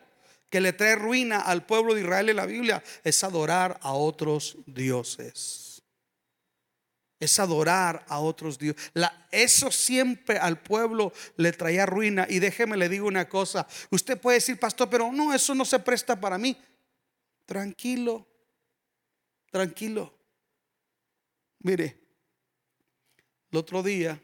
[0.49, 4.57] que le trae ruina al pueblo de Israel en la Biblia es adorar a otros
[4.65, 5.83] dioses.
[7.19, 8.91] Es adorar a otros dioses.
[9.31, 12.27] eso siempre al pueblo le traía ruina.
[12.29, 13.67] Y déjeme le digo una cosa.
[13.89, 16.57] Usted puede decir, pastor, pero no, eso no se presta para mí.
[17.45, 18.27] Tranquilo,
[19.51, 20.13] tranquilo.
[21.59, 21.97] Mire,
[23.51, 24.21] el otro día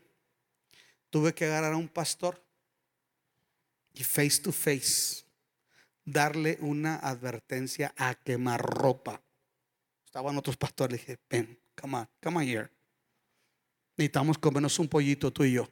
[1.10, 2.42] tuve que agarrar a un pastor
[3.94, 5.24] y face to face
[6.06, 9.22] darle una advertencia a quemar ropa.
[10.06, 12.70] Estaban otros pastores, le dije, ven, come on, come on here.
[13.98, 15.70] Necesitamos comernos un pollito tú y yo.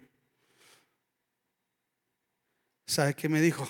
[2.85, 3.67] ¿Sabe qué me dijo?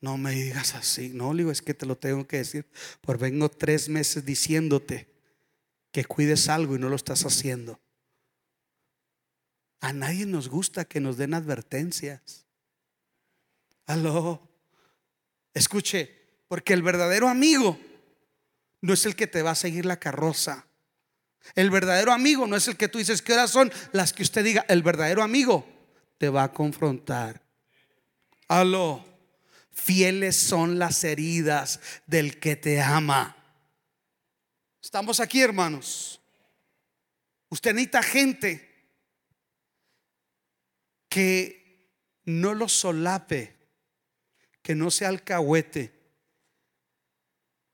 [0.00, 1.10] No me digas así.
[1.10, 2.66] No, digo, es que te lo tengo que decir.
[3.00, 5.08] Por vengo tres meses diciéndote
[5.92, 7.80] que cuides algo y no lo estás haciendo.
[9.80, 12.46] A nadie nos gusta que nos den advertencias.
[13.86, 14.49] Aló.
[15.54, 16.10] Escuche,
[16.48, 17.78] porque el verdadero amigo
[18.80, 20.66] no es el que te va a seguir la carroza.
[21.54, 24.44] El verdadero amigo no es el que tú dices que horas son las que usted
[24.44, 24.64] diga.
[24.68, 25.66] El verdadero amigo
[26.18, 27.42] te va a confrontar.
[28.48, 29.06] Aló.
[29.70, 33.36] Fieles son las heridas del que te ama.
[34.82, 36.20] Estamos aquí, hermanos.
[37.48, 38.68] Usted necesita gente
[41.08, 41.88] que
[42.24, 43.56] no lo solape,
[44.62, 45.92] que no sea alcahuete.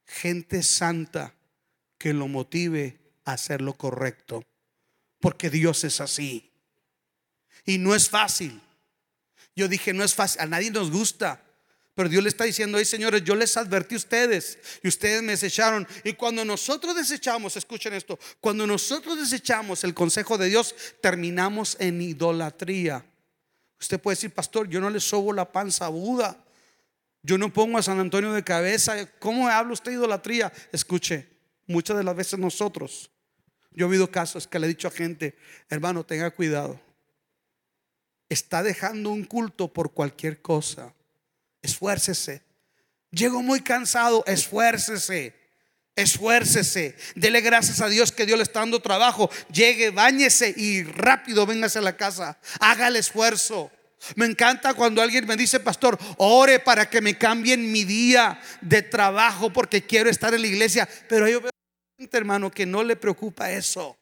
[0.07, 1.35] Gente santa
[1.99, 4.45] que lo motive a hacer lo correcto.
[5.21, 6.53] Porque Dios es así.
[7.65, 8.61] Y no es fácil.
[9.55, 10.43] Yo dije, no es fácil.
[10.43, 11.43] A nadie nos gusta.
[11.97, 15.33] Pero Dios le está diciendo, hey señores, yo les advertí a ustedes y ustedes me
[15.33, 15.89] desecharon.
[16.05, 22.03] Y cuando nosotros desechamos, escuchen esto, cuando nosotros desechamos el consejo de Dios, terminamos en
[22.03, 23.03] idolatría.
[23.81, 26.45] Usted puede decir, pastor, yo no le sobo la panza a Buda.
[27.27, 29.11] Yo no pongo a San Antonio de cabeza.
[29.19, 30.53] ¿Cómo habla usted de idolatría?
[30.73, 31.29] Escuche,
[31.67, 33.11] muchas de las veces nosotros,
[33.73, 35.37] yo he oído casos que le he dicho a gente,
[35.69, 36.81] hermano, tenga cuidado.
[38.29, 40.95] Está dejando un culto por cualquier cosa
[41.67, 42.43] esfuércese.
[43.11, 45.35] Llego muy cansado, esfuércese.
[45.95, 49.31] Esfuércese, dele gracias a Dios que Dios le está dando trabajo.
[49.51, 52.39] Llegue, bañese y rápido véngase a la casa.
[52.61, 53.71] Haga el esfuerzo.
[54.15, 58.83] Me encanta cuando alguien me dice, pastor, ore para que me cambien mi día de
[58.83, 60.89] trabajo porque quiero estar en la iglesia.
[61.09, 61.51] Pero yo veo
[61.99, 63.97] gente, hermano, que no le preocupa eso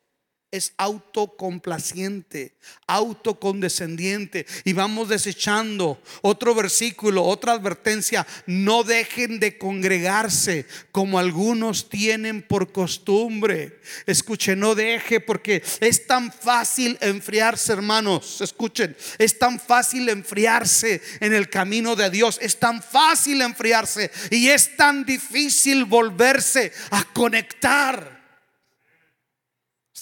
[0.55, 2.55] es autocomplaciente,
[2.87, 4.47] autocondescendiente.
[4.65, 8.25] Y vamos desechando otro versículo, otra advertencia.
[8.47, 13.81] No dejen de congregarse como algunos tienen por costumbre.
[14.07, 18.41] Escuchen, no deje porque es tan fácil enfriarse, hermanos.
[18.41, 22.39] Escuchen, es tan fácil enfriarse en el camino de Dios.
[22.41, 28.14] Es tan fácil enfriarse y es tan difícil volverse a conectar.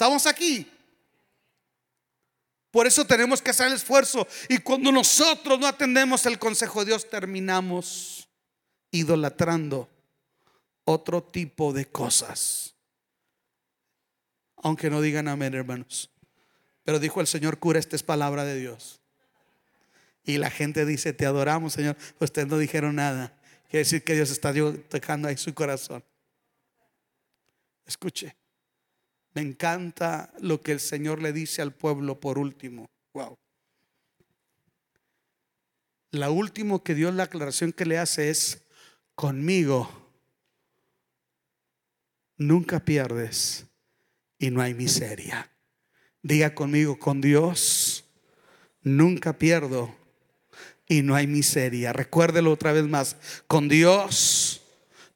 [0.03, 0.69] Estamos aquí.
[2.73, 4.27] Por eso tenemos que hacer el esfuerzo.
[4.49, 8.29] Y cuando nosotros no atendemos el consejo de Dios, terminamos
[8.91, 9.89] idolatrando
[10.83, 12.75] otro tipo de cosas.
[14.57, 16.11] Aunque no digan amén, hermanos.
[16.83, 19.01] Pero dijo el Señor cura, esta es palabra de Dios.
[20.25, 21.97] Y la gente dice, te adoramos, Señor.
[22.19, 23.39] Ustedes no dijeron nada.
[23.71, 24.53] Quiere decir que Dios está
[24.89, 26.03] tocando ahí su corazón.
[27.87, 28.42] Escuche.
[29.35, 32.87] Me encanta lo que el Señor le dice al pueblo por último.
[33.15, 33.37] Wow.
[36.11, 38.63] La último que Dios la aclaración que le hace es
[39.15, 39.89] conmigo
[42.37, 43.67] nunca pierdes
[44.39, 45.51] y no hay miseria.
[46.23, 48.05] Diga conmigo, con Dios
[48.83, 49.95] nunca pierdo
[50.87, 51.93] y no hay miseria.
[51.93, 53.17] Recuérdelo otra vez más.
[53.47, 54.63] Con Dios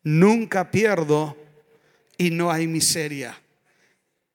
[0.03, 1.37] nunca pierdo
[2.17, 3.39] y no hay miseria.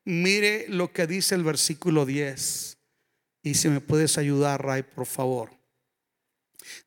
[0.06, 2.78] Mire lo que dice el versículo 10.
[3.44, 5.52] Y si me puedes ayudar, Ray, por favor.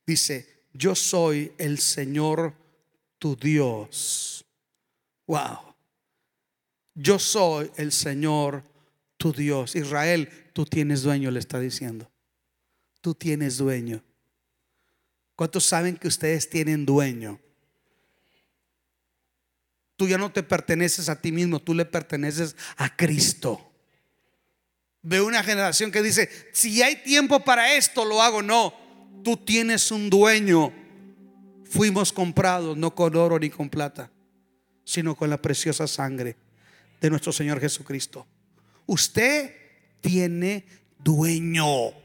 [0.07, 2.55] Dice, yo soy el Señor
[3.19, 4.45] tu Dios.
[5.27, 5.75] Wow.
[6.95, 8.63] Yo soy el Señor
[9.17, 9.75] tu Dios.
[9.75, 12.11] Israel, tú tienes dueño, le está diciendo.
[13.01, 14.03] Tú tienes dueño.
[15.35, 17.41] ¿Cuántos saben que ustedes tienen dueño?
[19.97, 23.71] Tú ya no te perteneces a ti mismo, tú le perteneces a Cristo.
[25.03, 28.43] Veo una generación que dice, si hay tiempo para esto, lo hago.
[28.43, 28.75] No,
[29.23, 30.73] tú tienes un dueño.
[31.65, 34.11] Fuimos comprados no con oro ni con plata,
[34.85, 36.37] sino con la preciosa sangre
[37.01, 38.27] de nuestro Señor Jesucristo.
[38.87, 39.55] Usted
[40.01, 40.65] tiene
[40.99, 42.04] dueño.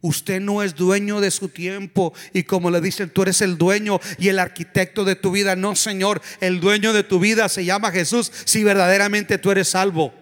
[0.00, 4.00] Usted no es dueño de su tiempo y como le dicen, tú eres el dueño
[4.18, 5.56] y el arquitecto de tu vida.
[5.56, 10.12] No, Señor, el dueño de tu vida se llama Jesús si verdaderamente tú eres salvo.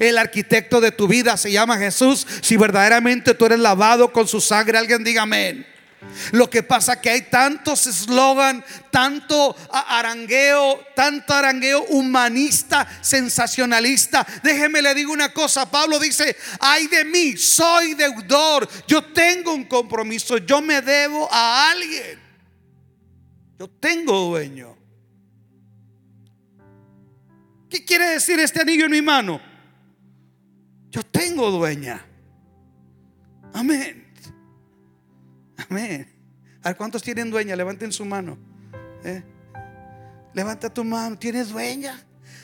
[0.00, 4.40] El arquitecto de tu vida se llama Jesús si verdaderamente tú eres lavado con su
[4.40, 4.78] sangre.
[4.78, 5.66] Alguien diga amén.
[6.32, 14.26] Lo que pasa que hay tantos eslogan, tanto arangueo, tanto arangueo humanista, sensacionalista.
[14.42, 18.68] Déjeme le digo una cosa, Pablo dice, "Ay de mí, soy deudor.
[18.86, 22.20] Yo tengo un compromiso, yo me debo a alguien.
[23.58, 24.76] Yo tengo dueño."
[27.68, 29.40] ¿Qué quiere decir este anillo en mi mano?
[30.90, 32.04] Yo tengo dueña.
[33.52, 34.05] Amén.
[35.68, 36.08] Amén.
[36.62, 37.56] A ver, ¿cuántos tienen dueña?
[37.56, 38.38] Levanten su mano.
[39.04, 39.22] ¿Eh?
[40.34, 41.18] Levanta tu mano.
[41.18, 42.02] ¿Tienes dueña?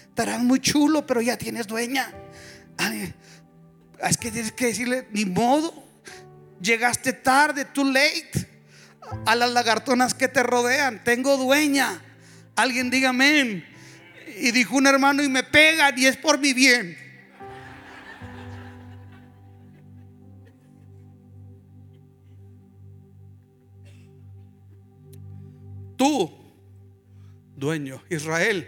[0.08, 2.12] Estarán muy chulo, pero ya tienes dueña.
[4.00, 5.72] es que tienes que decirle, ni modo.
[6.60, 8.48] Llegaste tarde, too late.
[9.26, 11.02] A las lagartonas que te rodean.
[11.04, 12.02] Tengo dueña.
[12.56, 13.64] Alguien diga amén.
[14.38, 16.96] Y dijo un hermano y me pegan y es por mi bien.
[26.02, 26.28] Tú,
[27.56, 28.66] dueño, Israel,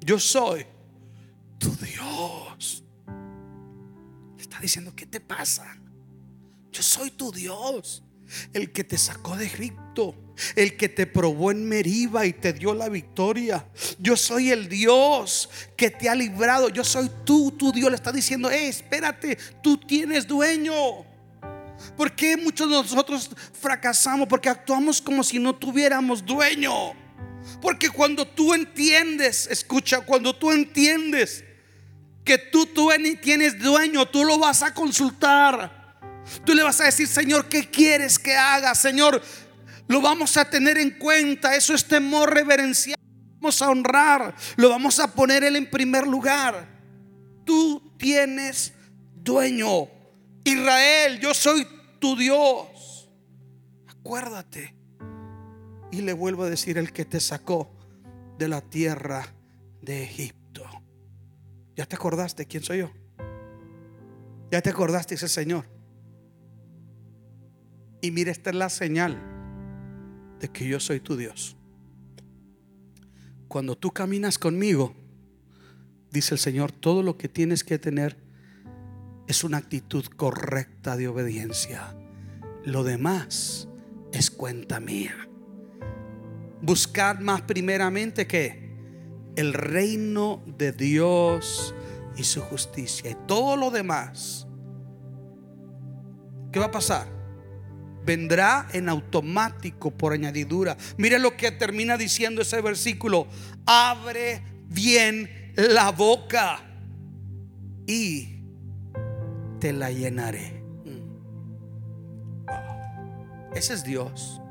[0.00, 0.64] yo soy
[1.58, 2.82] tu Dios.
[4.38, 5.76] Está diciendo, ¿qué te pasa?
[6.72, 8.02] Yo soy tu Dios,
[8.54, 10.14] el que te sacó de Egipto,
[10.56, 13.68] el que te probó en Meriba y te dio la victoria.
[13.98, 16.70] Yo soy el Dios que te ha librado.
[16.70, 17.90] Yo soy tú, tu Dios.
[17.90, 21.11] Le está diciendo, eh, espérate, tú tienes dueño.
[21.96, 23.30] ¿Por qué muchos de nosotros
[23.60, 24.28] fracasamos?
[24.28, 26.94] Porque actuamos como si no tuviéramos dueño.
[27.60, 31.44] Porque cuando tú entiendes, escucha, cuando tú entiendes
[32.24, 35.82] que tú, tú tienes dueño, tú lo vas a consultar.
[36.44, 38.74] Tú le vas a decir, Señor, ¿qué quieres que haga?
[38.74, 39.20] Señor,
[39.88, 41.56] lo vamos a tener en cuenta.
[41.56, 42.96] Eso es temor reverencial.
[43.40, 44.34] Vamos a honrar.
[44.56, 46.68] Lo vamos a poner Él en primer lugar.
[47.44, 48.72] Tú tienes
[49.14, 49.88] dueño.
[50.44, 51.66] Israel, yo soy
[51.98, 53.10] tu Dios.
[53.86, 54.74] Acuérdate.
[55.90, 57.70] Y le vuelvo a decir, el que te sacó
[58.38, 59.26] de la tierra
[59.82, 60.64] de Egipto.
[61.76, 62.90] ¿Ya te acordaste quién soy yo?
[64.50, 65.66] ¿Ya te acordaste ese Señor?
[68.00, 69.16] Y mira, esta es la señal
[70.40, 71.56] de que yo soy tu Dios.
[73.48, 74.94] Cuando tú caminas conmigo,
[76.10, 78.16] dice el Señor, todo lo que tienes que tener
[79.32, 81.96] es una actitud correcta de obediencia.
[82.64, 83.66] Lo demás
[84.12, 85.26] es cuenta mía.
[86.60, 88.76] Buscar más primeramente que
[89.34, 91.74] el reino de Dios
[92.14, 93.10] y su justicia.
[93.10, 94.46] Y todo lo demás,
[96.52, 97.08] ¿qué va a pasar?
[98.04, 100.76] Vendrá en automático por añadidura.
[100.98, 103.26] Mire lo que termina diciendo ese versículo.
[103.64, 106.60] Abre bien la boca
[107.86, 108.31] y
[109.62, 110.60] te la llenaré.
[113.54, 114.42] Ese es Dios.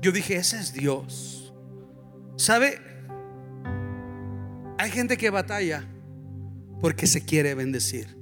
[0.00, 1.54] Yo dije, ese es Dios.
[2.34, 2.80] ¿Sabe?
[4.78, 5.84] Hay gente que batalla
[6.80, 8.18] porque se quiere bendecir.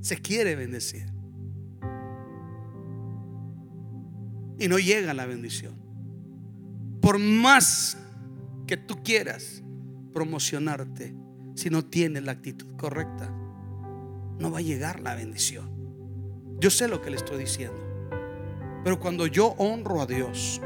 [0.00, 1.06] Se quiere bendecir.
[4.58, 5.76] Y no llega la bendición.
[7.00, 7.96] Por más
[8.66, 9.62] que tú quieras
[10.12, 11.14] promocionarte,
[11.54, 13.36] si no tienes la actitud correcta,
[14.40, 15.70] no va a llegar la bendición.
[16.58, 17.78] Yo sé lo que le estoy diciendo.
[18.82, 20.60] Pero cuando yo honro a Dios,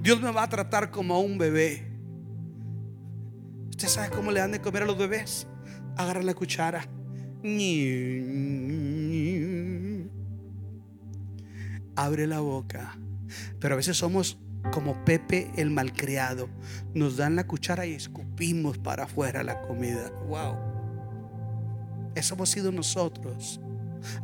[0.00, 1.86] Dios me va a tratar como a un bebé.
[3.68, 5.46] ¿Usted sabe cómo le dan de comer a los bebés?
[5.96, 6.88] Agarra la cuchara.
[11.96, 12.98] Abre la boca.
[13.60, 14.38] Pero a veces somos
[14.72, 16.48] como Pepe el malcriado.
[16.94, 20.10] Nos dan la cuchara y escupimos para afuera la comida.
[20.26, 20.73] Wow.
[22.14, 23.60] Eso hemos sido nosotros.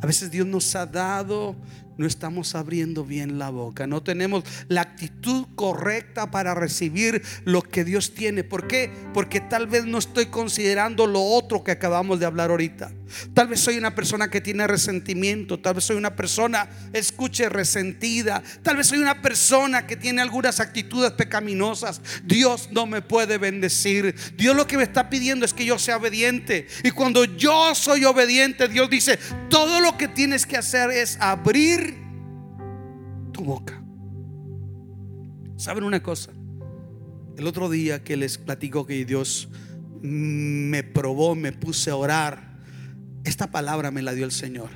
[0.01, 1.55] A veces Dios nos ha dado
[1.97, 7.83] no estamos abriendo bien la boca, no tenemos la actitud correcta para recibir lo que
[7.83, 8.43] Dios tiene.
[8.43, 8.91] ¿Por qué?
[9.13, 12.91] Porque tal vez no estoy considerando lo otro que acabamos de hablar ahorita.
[13.33, 18.41] Tal vez soy una persona que tiene resentimiento, tal vez soy una persona, escuche, resentida,
[18.63, 22.01] tal vez soy una persona que tiene algunas actitudes pecaminosas.
[22.23, 24.15] Dios no me puede bendecir.
[24.35, 26.67] Dios lo que me está pidiendo es que yo sea obediente.
[26.83, 29.19] Y cuando yo soy obediente, Dios dice,
[29.49, 31.90] todo lo que tienes que hacer es abrir
[33.31, 33.81] tu boca.
[35.57, 36.31] ¿Saben una cosa?
[37.37, 39.49] El otro día que les platico que Dios
[40.01, 42.59] me probó, me puse a orar,
[43.23, 44.69] esta palabra me la dio el Señor.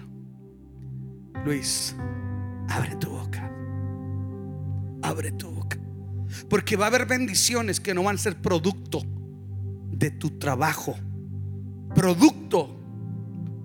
[1.44, 1.96] Luis,
[2.70, 3.52] abre tu boca.
[5.02, 5.78] Abre tu boca.
[6.50, 9.02] Porque va a haber bendiciones que no van a ser producto
[9.92, 10.96] de tu trabajo,
[11.94, 12.80] producto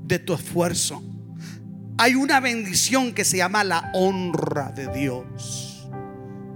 [0.04, 1.02] de tu esfuerzo
[2.02, 5.86] Hay una bendición que se llama la honra de Dios.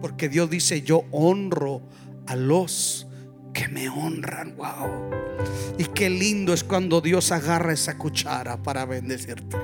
[0.01, 1.83] Porque Dios dice, yo honro
[2.27, 3.07] a los
[3.53, 4.57] que me honran.
[4.57, 5.11] Wow.
[5.77, 9.55] Y qué lindo es cuando Dios agarra esa cuchara para bendecirte.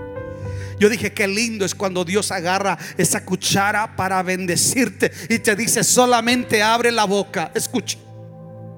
[0.78, 5.82] Yo dije, qué lindo es cuando Dios agarra esa cuchara para bendecirte y te dice,
[5.82, 7.52] solamente abre la boca.
[7.54, 7.96] Escucha.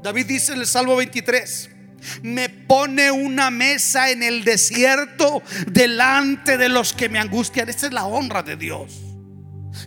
[0.05, 1.69] David dice en el Salmo 23,
[2.23, 7.69] me pone una mesa en el desierto delante de los que me angustian.
[7.69, 8.99] Esa es la honra de Dios.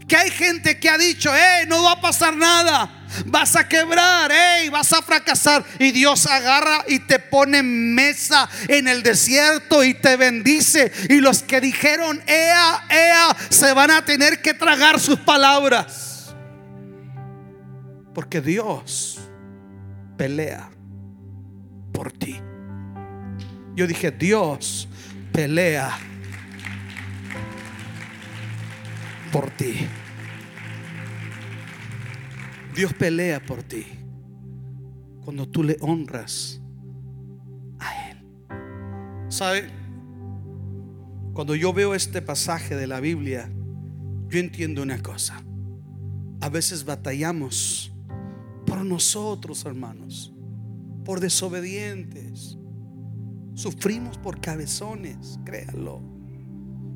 [0.07, 2.91] Que hay gente que ha dicho, eh, no va a pasar nada
[3.25, 5.65] vas a quebrar, hey, vas a fracasar.
[5.79, 10.91] Y Dios agarra y te pone mesa en el desierto y te bendice.
[11.09, 16.35] Y los que dijeron, ea, ea, se van a tener que tragar sus palabras.
[18.13, 19.17] Porque Dios
[20.17, 20.69] pelea
[21.91, 22.44] por ti.
[23.75, 24.87] Yo dije, Dios
[25.31, 25.97] pelea
[29.31, 29.87] por ti.
[32.73, 33.85] Dios pelea por ti
[35.23, 36.61] cuando tú le honras
[37.79, 38.17] a Él.
[39.29, 39.67] ¿Sabe?
[41.33, 43.49] Cuando yo veo este pasaje de la Biblia,
[44.29, 45.43] yo entiendo una cosa.
[46.39, 47.91] A veces batallamos
[48.65, 50.33] por nosotros, hermanos,
[51.03, 52.57] por desobedientes.
[53.55, 56.01] Sufrimos por cabezones, créanlo.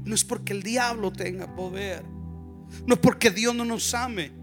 [0.03, 2.03] No es porque el diablo tenga poder.
[2.85, 4.39] No es porque Dios no nos ame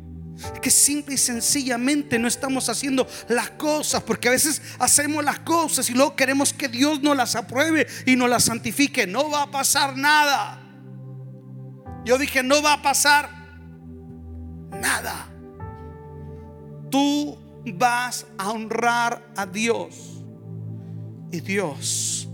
[0.61, 5.89] que simple y sencillamente no estamos haciendo las cosas, porque a veces hacemos las cosas
[5.89, 9.07] y luego queremos que Dios nos las apruebe y nos las santifique.
[9.07, 10.63] No va a pasar nada.
[12.05, 13.31] Yo dije, no va a pasar
[14.81, 15.27] nada.
[16.91, 17.39] Tú
[17.75, 20.16] vas a honrar a Dios
[21.31, 22.29] y Dios